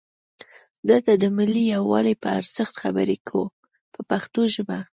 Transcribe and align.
دلته 0.89 1.11
د 1.15 1.23
ملي 1.37 1.63
یووالي 1.75 2.13
په 2.21 2.27
ارزښت 2.39 2.73
خبرې 2.81 3.17
کوو 3.27 3.45
په 3.93 4.01
پښتو 4.09 4.41
ژبه. 4.53 4.79